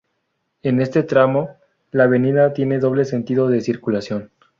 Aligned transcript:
En 0.63 0.81
este 0.81 1.03
tramo 1.03 1.51
la 1.91 2.05
avenida 2.05 2.53
tiene 2.53 2.79
doble 2.79 3.05
sentido 3.05 3.49
de 3.49 3.61
circulación. 3.61 4.31